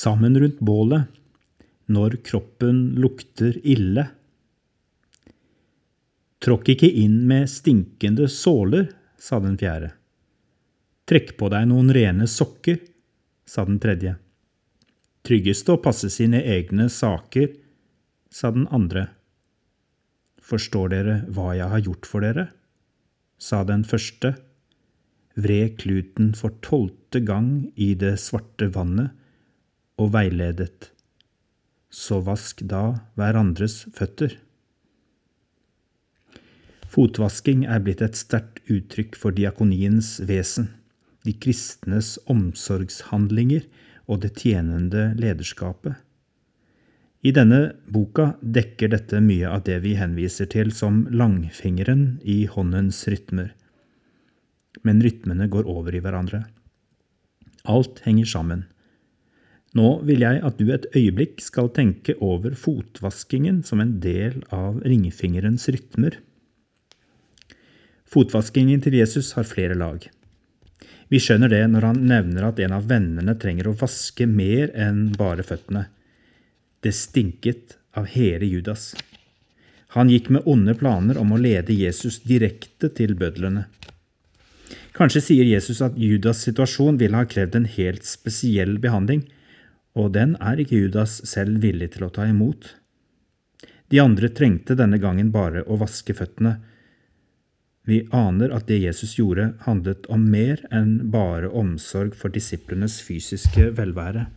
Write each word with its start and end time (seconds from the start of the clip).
sammen 0.00 0.38
rundt 0.40 0.60
bålet 0.64 1.20
når 1.90 2.20
kroppen 2.24 2.82
lukter 3.02 3.56
ille. 3.66 4.06
Tråkk 6.40 6.72
ikke 6.74 6.88
inn 7.02 7.18
med 7.28 7.50
stinkende 7.52 8.28
såler, 8.32 8.88
sa 9.20 9.40
den 9.42 9.58
fjerde. 9.60 9.90
Trekk 11.10 11.34
på 11.36 11.50
deg 11.52 11.66
noen 11.68 11.90
rene 11.92 12.28
sokker, 12.30 12.78
sa 13.44 13.66
den 13.66 13.80
tredje. 13.82 14.14
Tryggest 15.26 15.68
å 15.68 15.80
passe 15.82 16.08
sine 16.12 16.40
egne 16.46 16.86
saker, 16.88 17.50
sa 18.30 18.52
den 18.54 18.68
andre. 18.72 19.08
Forstår 20.40 20.94
dere 20.94 21.16
hva 21.34 21.52
jeg 21.58 21.68
har 21.74 21.84
gjort 21.84 22.08
for 22.08 22.24
dere? 22.24 22.48
sa 23.40 23.62
den 23.64 23.86
første. 23.88 24.34
Vred 25.40 25.78
kluten 25.80 26.34
for 26.36 26.52
tolvte 26.64 27.22
gang 27.24 27.70
i 27.74 27.94
det 27.96 28.18
svarte 28.20 28.68
vannet 28.74 29.16
og 30.00 30.14
veiledet. 30.14 30.90
Så 31.90 32.20
vask 32.24 32.62
da 32.70 33.00
hverandres 33.18 33.82
føtter. 33.96 34.38
Fotvasking 36.90 37.66
er 37.70 37.82
blitt 37.84 38.02
et 38.02 38.18
sterkt 38.18 38.62
uttrykk 38.70 39.18
for 39.18 39.34
diakoniens 39.34 40.16
vesen, 40.26 40.72
de 41.22 41.34
kristnes 41.38 42.16
omsorgshandlinger 42.30 43.66
og 44.10 44.24
det 44.24 44.32
tjenende 44.40 45.10
lederskapet. 45.20 45.94
I 47.20 47.34
denne 47.36 47.74
boka 47.92 48.32
dekker 48.40 48.90
dette 48.94 49.20
mye 49.20 49.48
av 49.52 49.66
det 49.66 49.82
vi 49.84 49.92
henviser 49.98 50.48
til 50.50 50.72
som 50.72 51.04
langfingeren 51.12 52.16
i 52.24 52.46
håndens 52.48 53.02
rytmer. 53.12 53.52
Men 54.82 55.02
rytmene 55.04 55.50
går 55.52 55.68
over 55.68 55.94
i 55.94 56.00
hverandre. 56.00 56.46
Alt 57.68 58.00
henger 58.06 58.30
sammen. 58.32 58.64
Nå 59.78 59.90
vil 60.06 60.24
jeg 60.24 60.40
at 60.42 60.58
du 60.58 60.72
et 60.74 60.88
øyeblikk 60.98 61.42
skal 61.44 61.70
tenke 61.74 62.16
over 62.18 62.56
fotvaskingen 62.58 63.62
som 63.66 63.82
en 63.82 63.98
del 64.02 64.40
av 64.50 64.80
ringfingerens 64.82 65.68
rytmer. 65.70 66.18
Fotvaskingen 68.10 68.82
til 68.82 68.96
Jesus 68.98 69.36
har 69.36 69.46
flere 69.46 69.76
lag. 69.78 70.02
Vi 71.10 71.18
skjønner 71.22 71.50
det 71.50 71.62
når 71.70 71.86
han 71.86 72.02
nevner 72.06 72.48
at 72.48 72.58
en 72.62 72.74
av 72.74 72.88
vennene 72.90 73.36
trenger 73.38 73.70
å 73.70 73.76
vaske 73.78 74.26
mer 74.30 74.74
enn 74.74 75.12
bare 75.18 75.46
føttene. 75.46 75.86
Det 76.82 76.92
stinket 76.94 77.76
av 77.98 78.10
hele 78.10 78.46
Judas. 78.46 78.92
Han 79.94 80.10
gikk 80.10 80.30
med 80.30 80.46
onde 80.46 80.76
planer 80.78 81.18
om 81.18 81.32
å 81.34 81.38
lede 81.38 81.74
Jesus 81.74 82.20
direkte 82.22 82.92
til 82.94 83.16
bødlene. 83.18 83.66
Kanskje 84.94 85.22
sier 85.24 85.46
Jesus 85.46 85.80
at 85.82 85.98
Judas' 85.98 86.44
situasjon 86.46 86.98
ville 87.00 87.18
ha 87.18 87.26
krevd 87.26 87.58
en 87.58 87.66
helt 87.66 88.06
spesiell 88.06 88.76
behandling, 88.82 89.24
og 89.98 90.12
den 90.14 90.36
er 90.38 90.60
ikke 90.62 90.84
Judas 90.84 91.18
selv 91.26 91.62
villig 91.64 91.92
til 91.96 92.06
å 92.06 92.12
ta 92.14 92.28
imot. 92.30 92.74
De 93.90 93.98
andre 93.98 94.30
trengte 94.30 94.76
denne 94.78 95.00
gangen 95.02 95.32
bare 95.34 95.64
å 95.66 95.78
vaske 95.80 96.14
føttene. 96.14 96.60
Vi 97.88 98.04
aner 98.14 98.52
at 98.54 98.68
det 98.70 98.78
Jesus 98.84 99.16
gjorde, 99.18 99.54
handlet 99.64 100.06
om 100.12 100.28
mer 100.30 100.62
enn 100.70 101.10
bare 101.10 101.50
omsorg 101.50 102.14
for 102.14 102.30
disiplenes 102.30 103.00
fysiske 103.02 103.72
velvære. 103.74 104.28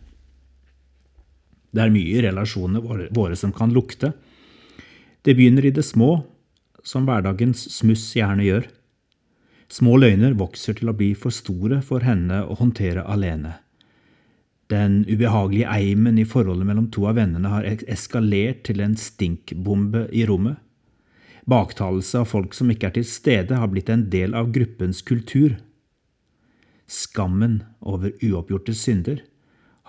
Det 1.74 1.82
er 1.82 1.92
mye 1.94 2.16
i 2.16 2.22
relasjonene 2.22 3.10
våre, 3.14 3.36
som 3.38 3.52
kan 3.54 3.72
lukte. 3.74 4.12
Det 5.22 5.34
begynner 5.34 5.66
i 5.66 5.74
det 5.74 5.84
små, 5.86 6.24
som 6.86 7.06
hverdagens 7.06 7.66
smuss 7.74 8.10
gjerne 8.16 8.46
gjør. 8.46 8.66
Små 9.70 9.96
løgner 9.98 10.36
vokser 10.38 10.76
til 10.78 10.90
å 10.90 10.96
bli 10.96 11.12
for 11.18 11.34
store 11.34 11.80
for 11.82 12.04
henne 12.06 12.42
å 12.46 12.58
håndtere 12.58 13.06
alene. 13.10 13.56
Den 14.72 15.02
ubehagelige 15.04 15.68
eimen 15.68 16.18
i 16.18 16.24
forholdet 16.24 16.66
mellom 16.66 16.88
to 16.92 17.04
av 17.10 17.18
vennene 17.18 17.50
har 17.52 17.66
eskalert 17.68 18.62
til 18.64 18.80
en 18.80 18.96
stinkbombe 18.96 20.06
i 20.12 20.24
rommet. 20.28 20.56
Baktalelse 21.44 22.22
av 22.22 22.30
folk 22.30 22.54
som 22.56 22.70
ikke 22.72 22.88
er 22.88 22.96
til 22.96 23.06
stede, 23.08 23.58
har 23.60 23.68
blitt 23.68 23.92
en 23.92 24.06
del 24.12 24.32
av 24.36 24.52
gruppens 24.54 25.02
kultur. 25.04 25.58
Skammen 26.88 27.62
over 27.80 28.14
uoppgjorte 28.24 28.72
synder 28.76 29.20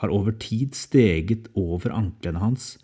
har 0.02 0.12
over 0.12 0.36
tid 0.36 0.76
steget 0.76 1.48
over 1.56 1.94
anklene 1.96 2.44
hans 2.44 2.76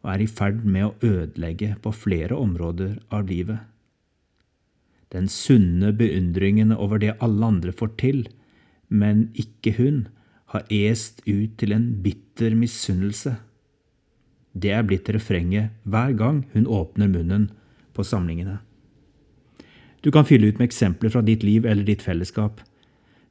og 0.00 0.14
er 0.14 0.22
i 0.24 0.30
ferd 0.30 0.62
med 0.64 0.86
å 0.86 0.94
ødelegge 1.04 1.74
på 1.82 1.92
flere 1.92 2.38
områder 2.38 2.94
av 3.12 3.26
livet. 3.28 3.58
Den 5.10 5.26
sunne 5.28 5.90
beundringen 5.96 6.70
over 6.72 7.02
det 7.02 7.16
alle 7.18 7.50
andre 7.52 7.74
får 7.74 7.92
til, 8.00 8.22
men 8.88 9.26
ikke 9.38 9.74
hun, 9.76 10.04
har 10.50 10.66
est 10.70 11.22
ut 11.26 11.52
til 11.58 11.72
en 11.76 11.86
bitter 12.02 12.56
misunnelse. 12.58 13.36
Det 14.52 14.72
er 14.74 14.86
blitt 14.86 15.08
refrenget 15.14 15.70
hver 15.86 16.16
gang 16.18 16.42
hun 16.54 16.66
åpner 16.66 17.10
munnen 17.10 17.50
på 17.94 18.04
samlingene. 18.06 18.58
Du 20.02 20.10
kan 20.10 20.26
fylle 20.26 20.50
ut 20.50 20.58
med 20.58 20.70
eksempler 20.70 21.12
fra 21.12 21.22
ditt 21.22 21.44
liv 21.46 21.66
eller 21.68 21.86
ditt 21.86 22.02
fellesskap. 22.02 22.62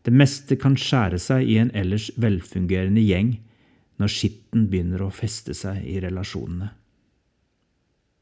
Det 0.05 0.13
meste 0.15 0.55
kan 0.55 0.77
skjære 0.79 1.19
seg 1.19 1.49
i 1.49 1.57
en 1.59 1.71
ellers 1.75 2.07
velfungerende 2.15 3.03
gjeng 3.03 3.35
når 3.99 4.13
skitten 4.13 4.69
begynner 4.71 5.03
å 5.03 5.11
feste 5.11 5.55
seg 5.57 5.81
i 5.83 5.97
relasjonene. 5.99 6.69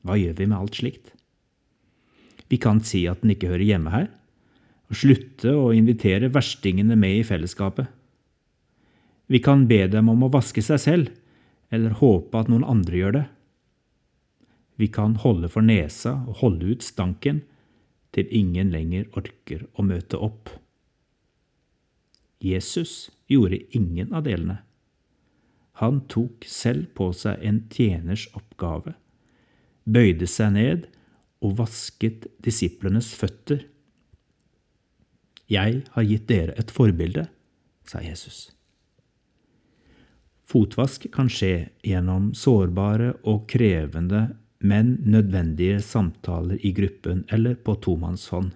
Hva 0.08 0.16
gjør 0.18 0.40
vi 0.40 0.47
med 0.47 0.58
alt 0.58 0.79
slikt? 0.79 1.12
Vi 2.47 2.58
kan 2.64 2.79
si 2.81 3.03
at 3.12 3.22
den 3.22 3.35
ikke 3.35 3.52
hører 3.52 3.68
hjemme 3.68 3.94
her, 3.94 4.08
og 4.88 4.96
slutte 4.96 5.52
å 5.52 5.74
invitere 5.75 6.31
verstingene 6.31 6.96
med 6.96 7.19
i 7.19 7.25
fellesskapet. 7.28 7.91
Vi 9.27 9.39
kan 9.43 9.67
be 9.67 9.83
dem 9.91 10.09
om 10.09 10.23
å 10.23 10.31
vaske 10.31 10.63
seg 10.63 10.79
selv, 10.79 11.09
eller 11.69 11.97
håpe 11.99 12.39
at 12.39 12.47
noen 12.51 12.63
andre 12.63 13.01
gjør 13.01 13.15
det. 13.17 13.25
Vi 14.77 14.88
kan 14.93 15.17
holde 15.19 15.49
for 15.51 15.65
nesa 15.65 16.13
og 16.29 16.39
holde 16.43 16.71
ut 16.71 16.85
stanken 16.85 17.41
til 18.16 18.29
ingen 18.31 18.71
lenger 18.71 19.09
orker 19.19 19.66
å 19.75 19.83
møte 19.83 20.19
opp. 20.21 20.53
Jesus 22.39 23.09
gjorde 23.27 23.59
ingen 23.75 24.13
av 24.16 24.23
delene. 24.29 24.61
Han 25.81 26.03
tok 26.09 26.45
selv 26.49 26.93
på 26.97 27.11
seg 27.13 27.41
en 27.45 27.63
tjeners 27.73 28.25
oppgave, 28.37 28.95
bøyde 29.85 30.29
seg 30.29 30.53
ned 30.55 30.87
og 31.43 31.57
vasket 31.59 32.25
disiplenes 32.41 33.11
føtter. 33.17 33.66
Jeg 35.47 35.83
har 35.93 36.07
gitt 36.07 36.27
dere 36.29 36.57
et 36.57 36.73
forbilde, 36.73 37.27
sa 37.87 38.01
Jesus. 38.03 38.56
Fotvask 40.47 41.09
kan 41.12 41.28
skje 41.28 41.68
gjennom 41.84 42.31
sårbare 42.38 43.12
og 43.28 43.50
krevende, 43.52 44.30
men 44.63 44.96
nødvendige 45.03 45.81
samtaler 45.84 46.62
i 46.66 46.72
gruppen 46.74 47.25
eller 47.34 47.58
på 47.59 47.75
tomannshånd. 47.84 48.53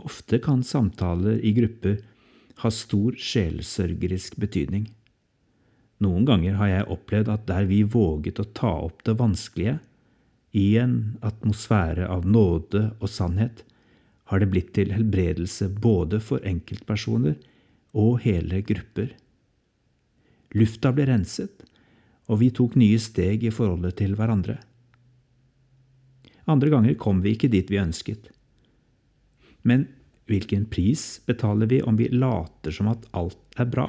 Ofte 0.00 0.38
kan 0.40 0.62
samtaler 0.64 1.42
i 1.44 1.52
grupper 1.56 1.98
ha 2.62 2.70
stor 2.72 3.16
sjelsørgerisk 3.18 4.38
betydning. 4.40 4.86
Noen 6.00 6.24
ganger 6.28 6.56
har 6.60 6.70
jeg 6.70 6.88
opplevd 6.94 7.32
at 7.34 7.48
der 7.48 7.66
vi 7.68 7.82
våget 7.82 8.40
å 8.40 8.46
ta 8.56 8.70
opp 8.86 9.02
det 9.04 9.18
vanskelige, 9.18 9.80
i 10.50 10.74
en 10.82 11.16
atmosfære 11.22 12.08
av 12.10 12.24
nåde 12.26 12.88
og 12.98 13.10
sannhet, 13.10 13.64
har 14.30 14.40
det 14.42 14.48
blitt 14.50 14.72
til 14.74 14.94
helbredelse 14.94 15.68
både 15.82 16.18
for 16.22 16.42
enkeltpersoner 16.46 17.36
og 17.98 18.22
hele 18.24 18.62
grupper. 18.66 19.12
Lufta 20.56 20.92
ble 20.94 21.06
renset, 21.10 21.64
og 22.30 22.40
vi 22.42 22.50
tok 22.54 22.76
nye 22.78 22.98
steg 23.02 23.44
i 23.46 23.54
forholdet 23.54 23.98
til 24.00 24.16
hverandre. 24.18 24.58
Andre 26.50 26.70
ganger 26.72 26.98
kom 26.98 27.22
vi 27.22 27.36
ikke 27.36 27.50
dit 27.52 27.70
vi 27.70 27.78
ønsket. 27.82 28.30
Men 29.62 29.88
Hvilken 30.30 30.68
pris 30.70 31.20
betaler 31.26 31.66
vi 31.66 31.80
om 31.82 31.96
vi 31.98 32.06
later 32.14 32.70
som 32.70 32.86
at 32.92 33.08
alt 33.18 33.58
er 33.58 33.66
bra? 33.66 33.88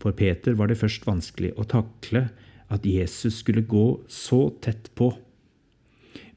For 0.00 0.16
Peter 0.16 0.56
var 0.56 0.70
det 0.70 0.78
først 0.80 1.04
vanskelig 1.04 1.50
å 1.60 1.66
takle 1.68 2.30
at 2.72 2.86
Jesus 2.88 3.42
skulle 3.42 3.66
gå 3.68 3.84
så 4.08 4.46
tett 4.64 4.88
på. 4.96 5.10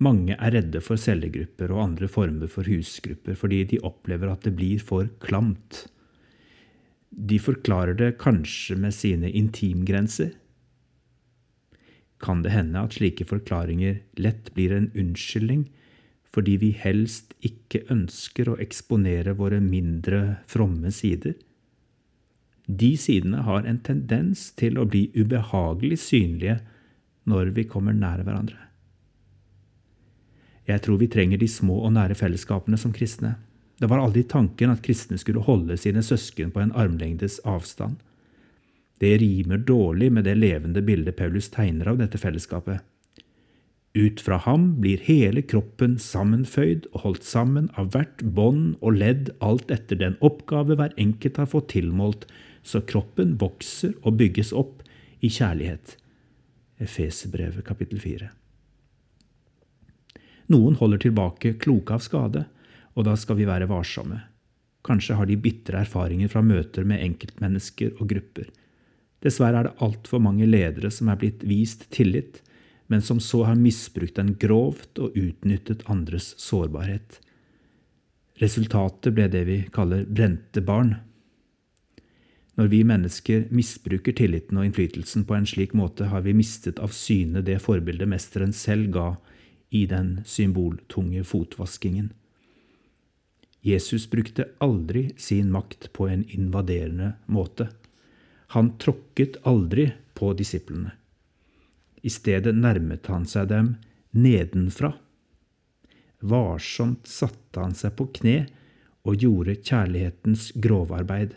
Mange 0.03 0.35
er 0.35 0.51
redde 0.57 0.81
for 0.83 0.99
cellegrupper 0.99 1.71
og 1.71 1.83
andre 1.85 2.11
former 2.11 2.51
for 2.51 2.67
husgrupper 2.67 3.39
fordi 3.39 3.63
de 3.71 3.79
opplever 3.87 4.33
at 4.33 4.43
det 4.43 4.57
blir 4.59 4.83
for 4.83 5.07
klamt. 5.23 5.85
De 7.09 7.39
forklarer 7.39 7.97
det 7.97 8.17
kanskje 8.21 8.75
med 8.75 8.93
sine 8.93 9.31
intimgrenser. 9.31 10.33
Kan 12.19 12.41
det 12.43 12.53
hende 12.55 12.81
at 12.81 12.97
slike 12.97 13.27
forklaringer 13.29 14.01
lett 14.17 14.53
blir 14.57 14.73
en 14.75 14.91
unnskyldning 14.95 15.67
fordi 16.37 16.57
vi 16.61 16.69
helst 16.75 17.33
ikke 17.45 17.85
ønsker 17.93 18.51
å 18.51 18.57
eksponere 18.61 19.33
våre 19.39 19.57
mindre 19.63 20.43
fromme 20.49 20.91
sider. 20.93 21.33
De 22.67 22.91
sidene 22.99 23.41
har 23.47 23.65
en 23.65 23.79
tendens 23.79 24.51
til 24.59 24.77
å 24.77 24.85
bli 24.85 25.07
ubehagelig 25.15 26.01
synlige 26.03 26.59
når 27.27 27.53
vi 27.55 27.65
kommer 27.65 27.95
nær 27.95 28.21
hverandre. 28.27 28.59
Jeg 30.67 30.83
tror 30.83 30.99
vi 30.99 31.07
trenger 31.07 31.39
de 31.39 31.47
små 31.47 31.79
og 31.87 31.93
nære 31.95 32.17
fellesskapene 32.19 32.77
som 32.79 32.91
kristne. 32.93 33.37
Det 33.77 33.89
var 33.89 34.01
aldri 34.01 34.23
tanken 34.25 34.73
at 34.73 34.81
kristne 34.85 35.19
skulle 35.21 35.45
holde 35.45 35.77
sine 35.77 36.01
søsken 36.03 36.51
på 36.53 36.63
en 36.63 36.73
armlengdes 36.73 37.39
avstand. 37.45 37.99
Det 38.97 39.17
rimer 39.21 39.61
dårlig 39.61 40.09
med 40.11 40.25
det 40.25 40.37
levende 40.37 40.81
bildet 40.81 41.17
Paulus 41.19 41.51
tegner 41.53 41.91
av 41.91 41.99
dette 42.01 42.17
fellesskapet. 42.17 42.81
Ut 43.97 44.21
fra 44.21 44.37
ham 44.45 44.75
blir 44.81 45.01
hele 45.07 45.41
kroppen 45.41 45.95
sammenføyd 46.01 46.89
og 46.91 47.03
holdt 47.05 47.25
sammen 47.25 47.69
av 47.77 47.93
hvert 47.93 48.21
bånd 48.21 48.75
og 48.81 48.97
ledd 48.97 49.31
alt 49.41 49.71
etter 49.73 49.97
den 50.01 50.17
oppgave 50.25 50.77
hver 50.77 50.93
enkelt 51.01 51.37
har 51.41 51.49
fått 51.49 51.71
tilmålt, 51.73 52.27
så 52.61 52.81
kroppen 52.85 53.37
vokser 53.41 53.93
og 54.03 54.19
bygges 54.19 54.51
opp 54.53 54.83
i 55.21 55.31
kjærlighet. 55.33 55.95
Efeserbrevet 56.81 57.65
kapittel 57.65 58.01
4. 58.01 58.29
Noen 60.53 60.77
holder 60.79 61.01
tilbake 61.01 61.55
kloke 61.61 61.97
av 61.97 62.05
skade, 62.05 62.45
og 62.97 63.05
da 63.05 63.13
skal 63.19 63.37
vi 63.37 63.45
være 63.45 63.69
varsomme. 63.69 64.23
Kanskje 64.87 65.17
har 65.19 65.29
de 65.29 65.37
bitre 65.37 65.83
erfaringer 65.83 66.31
fra 66.31 66.41
møter 66.41 66.87
med 66.87 67.03
enkeltmennesker 67.05 67.99
og 67.99 68.09
grupper. 68.09 68.49
Dessverre 69.21 69.61
er 69.61 69.69
det 69.69 69.85
altfor 69.85 70.21
mange 70.23 70.47
ledere 70.49 70.89
som 70.93 71.09
er 71.11 71.19
blitt 71.21 71.45
vist 71.45 71.87
tillit, 71.93 72.41
men 72.87 73.03
som 73.03 73.19
så 73.19 73.43
har 73.49 73.59
misbrukt 73.59 74.15
den 74.17 74.35
grovt 74.39 74.99
og 75.01 75.17
utnyttet 75.17 75.83
andres 75.91 76.33
sårbarhet. 76.41 77.19
Resultatet 78.41 79.13
ble 79.17 79.27
det 79.33 79.43
vi 79.49 79.57
kaller 79.73 80.05
brente 80.05 80.61
barn. 80.61 80.95
Når 82.57 82.69
vi 82.71 82.83
mennesker 82.89 83.49
misbruker 83.53 84.15
tilliten 84.17 84.57
og 84.57 84.65
innflytelsen 84.65 85.25
på 85.29 85.35
en 85.37 85.45
slik 85.49 85.75
måte, 85.77 86.07
har 86.09 86.23
vi 86.25 86.33
mistet 86.37 86.79
av 86.81 86.93
syne 86.95 87.43
det 87.45 87.59
forbildet 87.61 88.09
mesteren 88.09 88.53
selv 88.55 88.89
ga 88.95 89.09
i 89.69 89.83
den 89.89 90.21
symboltunge 90.25 91.25
fotvaskingen. 91.27 92.13
Jesus 93.67 94.05
brukte 94.09 94.45
aldri 94.63 95.09
sin 95.17 95.51
makt 95.51 95.89
på 95.93 96.07
en 96.07 96.23
invaderende 96.29 97.11
måte. 97.25 97.67
Han 98.55 98.77
tråkket 98.79 99.41
aldri 99.43 99.89
på 100.15 100.31
disiplene. 100.39 100.93
I 102.01 102.09
stedet 102.09 102.55
nærmet 102.55 103.09
han 103.11 103.27
seg 103.27 103.49
dem 103.51 103.73
nedenfra. 104.15 104.93
Varsomt 106.23 107.11
satte 107.11 107.59
han 107.59 107.75
seg 107.75 107.97
på 107.99 108.07
kne 108.21 108.37
og 109.03 109.19
gjorde 109.19 109.59
kjærlighetens 109.59 110.53
grovarbeid 110.55 111.35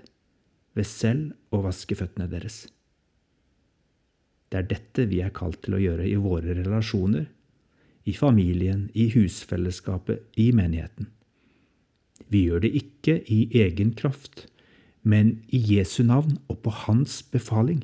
ved 0.78 0.86
selv 0.86 1.34
å 1.50 1.64
vaske 1.66 1.98
føttene 1.98 2.30
deres. 2.30 2.62
Det 4.50 4.62
er 4.62 4.70
dette 4.70 5.10
vi 5.10 5.18
er 5.22 5.34
kalt 5.34 5.64
til 5.66 5.76
å 5.76 5.82
gjøre 5.82 6.06
i 6.06 6.18
våre 6.18 6.54
relasjoner, 6.62 7.26
i 8.06 8.14
familien, 8.14 8.86
i 8.94 9.10
husfellesskapet, 9.16 10.30
i 10.38 10.52
menigheten. 10.54 11.10
Vi 12.30 12.46
gjør 12.46 12.62
det 12.64 12.72
ikke 12.78 13.20
i 13.26 13.40
egen 13.58 13.94
kraft, 13.98 14.46
men 15.02 15.40
i 15.50 15.58
Jesu 15.74 16.02
navn 16.06 16.38
og 16.48 16.60
på 16.64 16.72
Hans 16.84 17.20
befaling. 17.26 17.82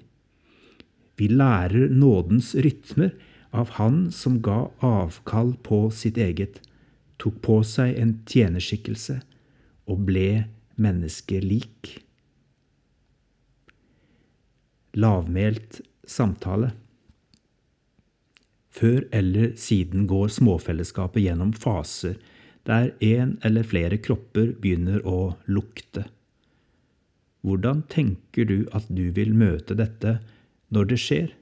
Vi 1.16 1.28
lærer 1.32 1.90
nådens 1.90 2.54
rytmer 2.54 3.14
av 3.56 3.76
Han 3.80 4.10
som 4.12 4.40
ga 4.44 4.66
avkall 4.84 5.54
på 5.64 5.86
sitt 5.90 6.18
eget, 6.20 6.60
tok 7.18 7.40
på 7.42 7.62
seg 7.64 7.96
en 7.96 8.18
tjenerskikkelse 8.28 9.20
og 9.88 10.04
ble 10.08 10.46
menneskelik. 10.76 11.96
Lavmælt 14.96 15.80
samtale. 16.06 16.74
Før 18.76 19.06
eller 19.16 19.54
siden 19.56 20.04
går 20.08 20.28
småfellesskapet 20.36 21.24
gjennom 21.24 21.54
faser 21.56 22.18
der 22.66 22.92
en 23.04 23.36
eller 23.46 23.66
flere 23.66 23.98
kropper 24.02 24.52
begynner 24.60 25.04
å 25.06 25.36
lukte. 25.46 26.06
Hvordan 27.46 27.84
tenker 27.86 28.48
du 28.48 28.58
at 28.74 28.88
du 28.90 29.08
vil 29.14 29.34
møte 29.38 29.76
dette 29.78 30.18
når 30.74 30.90
det 30.90 30.98
skjer. 31.00 31.32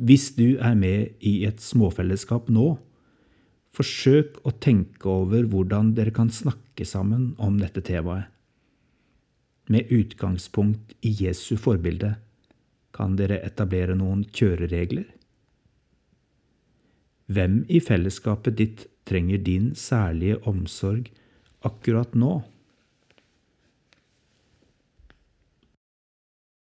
Hvis 0.00 0.30
du 0.36 0.56
er 0.58 0.76
med 0.78 1.20
i 1.20 1.42
et 1.46 1.60
småfellesskap 1.62 2.48
nå, 2.52 2.72
forsøk 3.76 4.40
å 4.48 4.54
tenke 4.58 5.10
over 5.10 5.46
hvordan 5.46 5.92
dere 5.94 6.14
kan 6.14 6.32
snakke 6.32 6.86
sammen 6.88 7.34
om 7.38 7.60
dette 7.60 7.84
temaet. 7.86 8.26
Med 9.70 9.92
utgangspunkt 9.94 10.96
i 11.06 11.12
Jesu 11.14 11.54
forbilde 11.60 12.16
kan 12.96 13.14
dere 13.20 13.38
etablere 13.46 13.94
noen 13.94 14.24
kjøreregler. 14.34 15.04
Hvem 17.30 17.62
i 17.70 17.78
fellesskapet 17.78 18.56
ditt 18.58 18.86
trenger 19.06 19.38
din 19.46 19.70
særlige 19.78 20.40
omsorg 20.50 21.12
akkurat 21.66 22.16
nå? 22.18 22.40